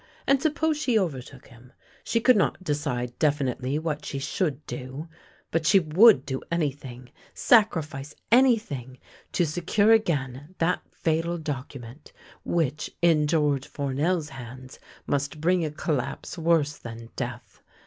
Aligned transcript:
And 0.25 0.41
suppose 0.41 0.77
she 0.77 0.97
overtook 0.97 1.49
him? 1.49 1.73
She 2.03 2.19
could 2.21 2.35
not 2.35 2.63
decide 2.63 3.19
definitely 3.19 3.77
what 3.77 4.03
she 4.03 4.17
should 4.17 4.65
do, 4.65 5.07
but 5.51 5.67
she 5.67 5.79
would 5.79 6.25
do 6.25 6.41
anything, 6.51 7.11
sacrifice 7.35 8.15
anything, 8.31 8.97
to 9.33 9.45
secure 9.45 9.91
again 9.91 10.55
that 10.57 10.81
fatal 10.91 11.37
document 11.37 12.13
which, 12.43 12.89
in 13.03 13.27
George 13.27 13.67
Fournel's 13.67 14.29
hands, 14.29 14.79
must 15.05 15.39
bring 15.39 15.63
a 15.63 15.69
collapse 15.69 16.35
worse 16.35 16.79
than 16.79 17.09
death. 17.15 17.61